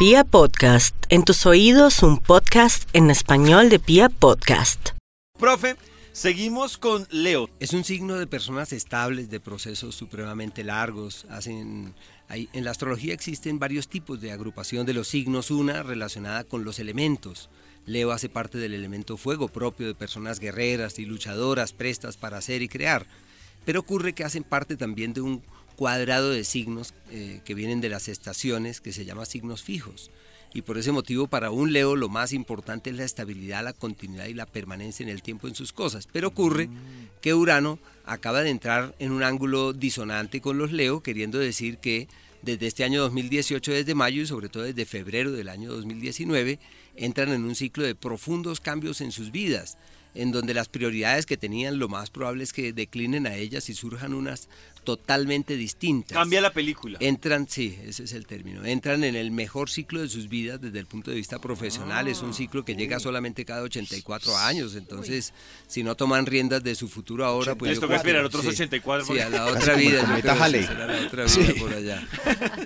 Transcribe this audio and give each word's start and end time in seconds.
Pia 0.00 0.24
Podcast, 0.24 0.96
en 1.10 1.24
tus 1.24 1.44
oídos 1.44 2.02
un 2.02 2.16
podcast 2.16 2.88
en 2.94 3.10
español 3.10 3.68
de 3.68 3.78
Pia 3.78 4.08
Podcast. 4.08 4.92
Profe, 5.38 5.76
seguimos 6.12 6.78
con 6.78 7.06
Leo. 7.10 7.50
Es 7.60 7.74
un 7.74 7.84
signo 7.84 8.14
de 8.14 8.26
personas 8.26 8.72
estables, 8.72 9.28
de 9.28 9.40
procesos 9.40 9.94
supremamente 9.94 10.64
largos. 10.64 11.26
Hacen, 11.28 11.94
en 12.30 12.64
la 12.64 12.70
astrología 12.70 13.12
existen 13.12 13.58
varios 13.58 13.88
tipos 13.88 14.22
de 14.22 14.32
agrupación 14.32 14.86
de 14.86 14.94
los 14.94 15.06
signos, 15.06 15.50
una 15.50 15.82
relacionada 15.82 16.44
con 16.44 16.64
los 16.64 16.78
elementos. 16.78 17.50
Leo 17.84 18.10
hace 18.10 18.30
parte 18.30 18.56
del 18.56 18.72
elemento 18.72 19.18
fuego 19.18 19.48
propio 19.48 19.86
de 19.86 19.94
personas 19.94 20.40
guerreras 20.40 20.98
y 20.98 21.04
luchadoras 21.04 21.74
prestas 21.74 22.16
para 22.16 22.38
hacer 22.38 22.62
y 22.62 22.68
crear. 22.68 23.06
Pero 23.66 23.80
ocurre 23.80 24.14
que 24.14 24.24
hacen 24.24 24.44
parte 24.44 24.78
también 24.78 25.12
de 25.12 25.20
un 25.20 25.42
cuadrado 25.80 26.28
de 26.28 26.44
signos 26.44 26.92
eh, 27.10 27.40
que 27.42 27.54
vienen 27.54 27.80
de 27.80 27.88
las 27.88 28.08
estaciones 28.08 28.82
que 28.82 28.92
se 28.92 29.06
llama 29.06 29.24
signos 29.24 29.62
fijos. 29.62 30.10
Y 30.52 30.60
por 30.60 30.76
ese 30.76 30.92
motivo 30.92 31.26
para 31.26 31.50
un 31.50 31.72
Leo 31.72 31.96
lo 31.96 32.10
más 32.10 32.34
importante 32.34 32.90
es 32.90 32.96
la 32.96 33.04
estabilidad, 33.04 33.64
la 33.64 33.72
continuidad 33.72 34.26
y 34.26 34.34
la 34.34 34.44
permanencia 34.44 35.02
en 35.04 35.08
el 35.08 35.22
tiempo 35.22 35.48
en 35.48 35.54
sus 35.54 35.72
cosas. 35.72 36.06
Pero 36.12 36.28
ocurre 36.28 36.68
que 37.22 37.32
Urano 37.32 37.78
acaba 38.04 38.42
de 38.42 38.50
entrar 38.50 38.94
en 38.98 39.10
un 39.10 39.22
ángulo 39.22 39.72
disonante 39.72 40.42
con 40.42 40.58
los 40.58 40.70
Leo, 40.70 41.02
queriendo 41.02 41.38
decir 41.38 41.78
que 41.78 42.08
desde 42.42 42.66
este 42.66 42.84
año 42.84 43.00
2018, 43.00 43.72
desde 43.72 43.94
mayo 43.94 44.20
y 44.20 44.26
sobre 44.26 44.50
todo 44.50 44.64
desde 44.64 44.84
febrero 44.84 45.32
del 45.32 45.48
año 45.48 45.72
2019, 45.72 46.58
entran 46.96 47.30
en 47.30 47.44
un 47.44 47.54
ciclo 47.54 47.84
de 47.84 47.94
profundos 47.94 48.60
cambios 48.60 49.00
en 49.00 49.12
sus 49.12 49.32
vidas, 49.32 49.78
en 50.14 50.32
donde 50.32 50.54
las 50.54 50.68
prioridades 50.68 51.26
que 51.26 51.36
tenían 51.36 51.78
lo 51.78 51.88
más 51.88 52.10
probable 52.10 52.44
es 52.44 52.52
que 52.52 52.72
declinen 52.72 53.26
a 53.26 53.36
ellas 53.36 53.68
y 53.68 53.74
surjan 53.74 54.14
unas 54.14 54.48
totalmente 54.84 55.56
distintas. 55.56 56.16
Cambia 56.16 56.40
la 56.40 56.52
película. 56.52 56.96
Entran, 57.02 57.46
sí, 57.48 57.78
ese 57.84 58.04
es 58.04 58.12
el 58.14 58.26
término, 58.26 58.64
entran 58.64 59.04
en 59.04 59.14
el 59.14 59.30
mejor 59.30 59.68
ciclo 59.68 60.00
de 60.00 60.08
sus 60.08 60.28
vidas 60.28 60.58
desde 60.60 60.78
el 60.78 60.86
punto 60.86 61.10
de 61.10 61.18
vista 61.18 61.38
profesional. 61.38 62.08
Es 62.08 62.22
un 62.22 62.32
ciclo 62.32 62.64
que 62.64 62.74
llega 62.74 62.98
solamente 62.98 63.44
cada 63.44 63.62
84 63.62 64.36
años, 64.38 64.74
entonces 64.76 65.34
si 65.66 65.82
no 65.82 65.96
toman 65.96 66.24
riendas 66.24 66.64
de 66.64 66.74
su 66.74 66.88
futuro 66.88 67.26
ahora, 67.26 67.54
pues... 67.54 67.70
Les 67.72 67.80
toca 67.80 67.96
esperar 67.96 68.24
otros 68.24 68.42
sí, 68.42 68.48
84 68.48 69.04
Sí, 69.14 69.20
a 69.20 69.28
la 69.28 69.46
otra 69.46 69.74
vida. 69.74 70.00
yo 70.00 70.20
creo 70.22 70.50
que 70.50 70.62
será 70.64 70.86
la 70.86 71.06
otra 71.06 71.28
Sí. 71.28 71.40
vida 71.40 71.54
por 71.58 71.74
allá. 71.74 72.08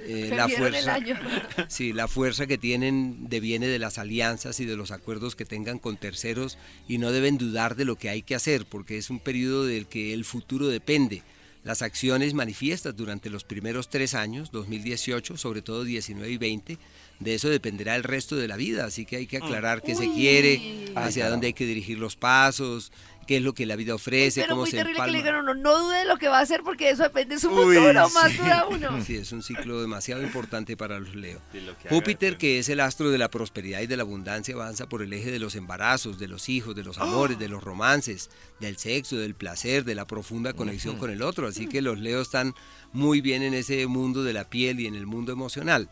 Eh, 0.06 0.30
la 0.34 0.48
fuerza. 0.48 0.98
Sí, 1.68 1.92
la 1.92 2.08
fuerza 2.08 2.46
que 2.46 2.58
tienen 2.58 3.28
deviene 3.28 3.66
de 3.66 3.78
las 3.78 3.98
alianzas 3.98 4.60
y 4.60 4.66
de 4.66 4.76
los 4.76 4.90
acuerdos 4.90 5.34
que 5.34 5.44
tengan 5.44 5.78
con 5.78 5.96
terceros 5.96 6.58
y 6.88 6.98
no 6.98 7.10
deben 7.10 7.33
dudar 7.38 7.76
de 7.76 7.84
lo 7.84 7.96
que 7.96 8.08
hay 8.08 8.22
que 8.22 8.34
hacer 8.34 8.66
porque 8.66 8.98
es 8.98 9.10
un 9.10 9.20
periodo 9.20 9.64
del 9.66 9.86
que 9.86 10.12
el 10.12 10.24
futuro 10.24 10.68
depende. 10.68 11.22
Las 11.64 11.80
acciones 11.80 12.34
manifiestas 12.34 12.94
durante 12.94 13.30
los 13.30 13.44
primeros 13.44 13.88
tres 13.88 14.14
años, 14.14 14.50
2018, 14.52 15.38
sobre 15.38 15.62
todo 15.62 15.84
19 15.84 16.30
y 16.30 16.36
20, 16.36 16.78
de 17.20 17.34
eso 17.34 17.48
dependerá 17.48 17.96
el 17.96 18.02
resto 18.02 18.36
de 18.36 18.48
la 18.48 18.56
vida, 18.56 18.84
así 18.84 19.06
que 19.06 19.16
hay 19.16 19.26
que 19.26 19.38
aclarar 19.38 19.82
qué 19.82 19.94
se 19.94 20.12
quiere, 20.12 20.92
hacia 20.94 21.30
dónde 21.30 21.46
hay 21.46 21.52
que 21.54 21.64
dirigir 21.64 21.98
los 21.98 22.16
pasos, 22.16 22.92
qué 23.24 23.38
es 23.38 23.42
lo 23.42 23.52
que 23.54 23.66
la 23.66 23.76
vida 23.76 23.94
ofrece, 23.94 24.40
Pero 24.42 24.50
cómo 24.54 24.62
muy 24.62 24.70
se 24.70 24.76
terrible 24.78 25.00
que 25.04 25.10
le 25.10 25.18
digan 25.18 25.34
a 25.36 25.40
uno, 25.40 25.54
no 25.54 25.78
dude 25.82 25.98
de 25.98 26.04
lo 26.04 26.16
que 26.16 26.28
va 26.28 26.38
a 26.38 26.42
hacer 26.42 26.62
porque 26.64 26.90
eso 26.90 27.02
depende 27.02 27.34
de 27.34 27.40
su 27.40 27.48
Uy, 27.50 27.76
futuro, 27.76 28.08
sí. 28.08 28.14
más 28.14 28.36
dura 28.36 28.66
uno. 28.70 29.04
Sí, 29.04 29.16
es 29.16 29.32
un 29.32 29.42
ciclo 29.42 29.80
demasiado 29.80 30.22
importante 30.22 30.76
para 30.76 30.98
los 31.00 31.14
Leo. 31.14 31.40
Lo 31.52 31.76
que 31.78 31.88
Júpiter, 31.88 32.32
el- 32.34 32.38
que 32.38 32.58
es 32.58 32.68
el 32.68 32.80
astro 32.80 33.10
de 33.10 33.18
la 33.18 33.30
prosperidad 33.30 33.80
y 33.80 33.86
de 33.86 33.96
la 33.96 34.02
abundancia, 34.02 34.54
avanza 34.54 34.88
por 34.88 35.02
el 35.02 35.12
eje 35.12 35.30
de 35.30 35.38
los 35.38 35.54
embarazos, 35.56 36.18
de 36.18 36.28
los 36.28 36.48
hijos, 36.48 36.74
de 36.74 36.84
los 36.84 36.98
amores, 36.98 37.38
de 37.38 37.48
los 37.48 37.62
romances, 37.64 38.30
del 38.60 38.76
sexo, 38.78 39.16
del 39.16 39.34
placer, 39.34 39.84
de 39.84 39.94
la 39.94 40.06
profunda 40.06 40.52
conexión 40.52 40.96
con 40.96 41.10
el 41.10 41.22
otro. 41.22 41.46
Así 41.46 41.66
que 41.66 41.82
los 41.82 41.98
Leos 41.98 42.28
están 42.28 42.54
muy 42.92 43.20
bien 43.20 43.42
en 43.42 43.54
ese 43.54 43.86
mundo 43.86 44.22
de 44.22 44.32
la 44.32 44.44
piel 44.48 44.80
y 44.80 44.86
en 44.86 44.94
el 44.94 45.06
mundo 45.06 45.32
emocional. 45.32 45.88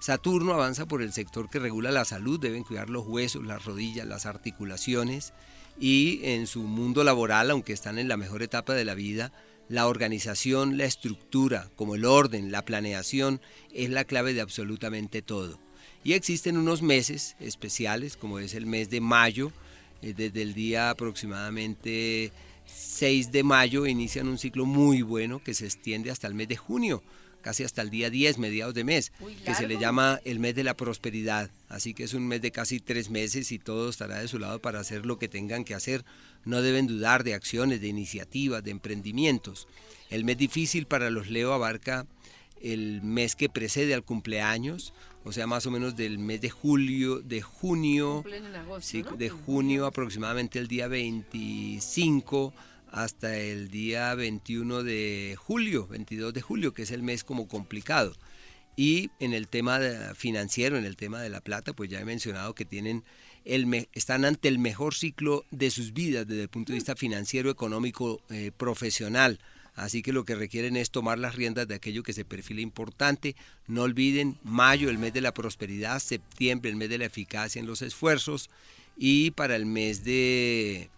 Saturno 0.00 0.52
avanza 0.52 0.84
por 0.84 1.00
el 1.00 1.12
sector 1.14 1.48
que 1.48 1.58
regula 1.58 1.90
la 1.90 2.04
salud, 2.04 2.38
deben 2.38 2.62
cuidar 2.64 2.90
los 2.90 3.06
huesos, 3.06 3.42
las 3.44 3.64
rodillas, 3.64 4.06
las 4.06 4.26
articulaciones 4.26 5.32
y 5.78 6.20
en 6.22 6.46
su 6.46 6.62
mundo 6.62 7.04
laboral, 7.04 7.50
aunque 7.50 7.72
están 7.72 7.98
en 7.98 8.08
la 8.08 8.16
mejor 8.16 8.42
etapa 8.42 8.74
de 8.74 8.84
la 8.84 8.94
vida, 8.94 9.32
la 9.68 9.86
organización, 9.86 10.76
la 10.76 10.84
estructura, 10.84 11.70
como 11.76 11.94
el 11.94 12.04
orden, 12.04 12.52
la 12.52 12.64
planeación, 12.64 13.40
es 13.72 13.90
la 13.90 14.04
clave 14.04 14.34
de 14.34 14.40
absolutamente 14.40 15.22
todo. 15.22 15.58
Y 16.04 16.12
existen 16.12 16.58
unos 16.58 16.82
meses 16.82 17.34
especiales, 17.40 18.16
como 18.16 18.38
es 18.38 18.54
el 18.54 18.66
mes 18.66 18.90
de 18.90 19.00
mayo, 19.00 19.52
eh, 20.02 20.12
desde 20.14 20.42
el 20.42 20.52
día 20.52 20.90
aproximadamente 20.90 22.30
6 22.66 23.32
de 23.32 23.42
mayo 23.42 23.86
inician 23.86 24.28
un 24.28 24.38
ciclo 24.38 24.66
muy 24.66 25.02
bueno 25.02 25.42
que 25.42 25.54
se 25.54 25.66
extiende 25.66 26.10
hasta 26.10 26.26
el 26.26 26.34
mes 26.34 26.48
de 26.48 26.56
junio, 26.56 27.02
casi 27.42 27.64
hasta 27.64 27.82
el 27.82 27.90
día 27.90 28.08
10, 28.08 28.38
mediados 28.38 28.74
de 28.74 28.84
mes, 28.84 29.12
que 29.44 29.54
se 29.54 29.68
le 29.68 29.78
llama 29.78 30.20
el 30.24 30.38
mes 30.38 30.54
de 30.54 30.64
la 30.64 30.76
prosperidad. 30.76 31.50
Así 31.68 31.92
que 31.92 32.04
es 32.04 32.14
un 32.14 32.26
mes 32.26 32.40
de 32.40 32.50
casi 32.50 32.80
tres 32.80 33.10
meses 33.10 33.52
y 33.52 33.58
todo 33.58 33.90
estará 33.90 34.18
de 34.18 34.28
su 34.28 34.38
lado 34.38 34.60
para 34.60 34.80
hacer 34.80 35.04
lo 35.04 35.18
que 35.18 35.28
tengan 35.28 35.64
que 35.64 35.74
hacer. 35.74 36.04
No 36.44 36.62
deben 36.62 36.86
dudar 36.86 37.22
de 37.24 37.34
acciones, 37.34 37.80
de 37.80 37.88
iniciativas, 37.88 38.64
de 38.64 38.70
emprendimientos. 38.70 39.68
El 40.10 40.24
mes 40.24 40.38
difícil 40.38 40.86
para 40.86 41.10
los 41.10 41.28
Leo 41.28 41.52
abarca 41.52 42.06
el 42.64 43.02
mes 43.02 43.36
que 43.36 43.48
precede 43.48 43.94
al 43.94 44.02
cumpleaños, 44.04 44.92
o 45.24 45.32
sea, 45.32 45.46
más 45.46 45.66
o 45.66 45.70
menos 45.70 45.94
del 45.96 46.18
mes 46.18 46.40
de 46.40 46.50
julio, 46.50 47.20
de 47.20 47.40
junio, 47.42 48.14
Cumplen 48.22 48.46
en 48.46 48.56
agosto, 48.56 48.88
sí, 48.88 49.02
¿no? 49.02 49.16
de 49.16 49.28
junio 49.30 49.86
aproximadamente 49.86 50.58
el 50.58 50.66
día 50.68 50.88
25 50.88 52.52
hasta 52.90 53.36
el 53.36 53.70
día 53.70 54.14
21 54.14 54.82
de 54.82 55.36
julio, 55.38 55.86
22 55.88 56.32
de 56.32 56.40
julio, 56.42 56.72
que 56.72 56.82
es 56.82 56.90
el 56.90 57.02
mes 57.02 57.24
como 57.24 57.48
complicado. 57.48 58.14
Y 58.76 59.10
en 59.20 59.34
el 59.34 59.48
tema 59.48 59.78
financiero, 60.14 60.76
en 60.76 60.84
el 60.84 60.96
tema 60.96 61.20
de 61.20 61.28
la 61.30 61.40
plata, 61.40 61.72
pues 61.72 61.90
ya 61.90 62.00
he 62.00 62.04
mencionado 62.04 62.54
que 62.54 62.64
tienen 62.64 63.04
el 63.44 63.66
me- 63.66 63.88
están 63.92 64.24
ante 64.24 64.48
el 64.48 64.58
mejor 64.58 64.94
ciclo 64.94 65.44
de 65.50 65.70
sus 65.70 65.92
vidas 65.92 66.26
desde 66.26 66.42
el 66.42 66.48
punto 66.48 66.72
de 66.72 66.78
vista 66.78 66.96
financiero, 66.96 67.50
económico, 67.50 68.20
eh, 68.30 68.50
profesional. 68.56 69.38
Así 69.74 70.02
que 70.02 70.12
lo 70.12 70.24
que 70.24 70.36
requieren 70.36 70.76
es 70.76 70.90
tomar 70.90 71.18
las 71.18 71.34
riendas 71.34 71.66
de 71.66 71.74
aquello 71.74 72.02
que 72.04 72.12
se 72.12 72.24
perfila 72.24 72.60
importante. 72.60 73.34
No 73.66 73.82
olviden 73.82 74.38
mayo, 74.44 74.88
el 74.88 74.98
mes 74.98 75.12
de 75.12 75.20
la 75.20 75.34
prosperidad, 75.34 75.98
septiembre, 75.98 76.70
el 76.70 76.76
mes 76.76 76.88
de 76.90 76.98
la 76.98 77.06
eficacia 77.06 77.58
en 77.60 77.66
los 77.66 77.82
esfuerzos 77.82 78.50
y 78.96 79.32
para 79.32 79.56
el 79.56 79.66
mes 79.66 80.04
de 80.04 80.90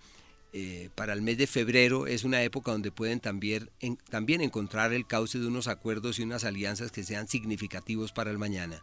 eh, 0.53 0.89
para 0.95 1.13
el 1.13 1.21
mes 1.23 1.37
de 1.37 1.47
febrero 1.47 2.07
es 2.07 2.25
una 2.25 2.43
época 2.43 2.73
donde 2.73 2.91
pueden 2.91 3.21
también, 3.21 3.69
en- 3.81 3.97
también 4.09 4.41
encontrar 4.41 4.93
el 4.95 5.07
cauce 5.07 5.39
de 5.39 5.47
unos 5.47 5.69
acuerdos 5.69 6.19
y 6.19 6.23
unas 6.23 6.45
alianzas 6.45 6.93
que 6.93 7.03
sean 7.05 7.29
significativos 7.29 8.13
para 8.13 8.31
el 8.31 8.39
mañana. 8.39 8.83